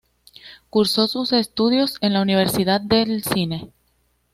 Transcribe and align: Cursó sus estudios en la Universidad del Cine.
Cursó 0.71 1.05
sus 1.07 1.31
estudios 1.31 1.99
en 2.01 2.13
la 2.13 2.23
Universidad 2.23 2.81
del 2.81 3.21
Cine. 3.23 3.69